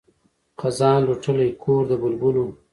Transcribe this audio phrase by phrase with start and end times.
[0.59, 2.45] خزان لوټلی کور د بلبلو